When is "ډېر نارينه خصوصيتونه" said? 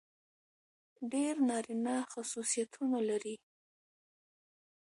1.11-2.99